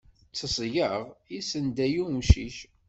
Teẓẓgeɣ, 0.33 1.01
yessenday 1.33 1.95
umcic. 2.05 2.57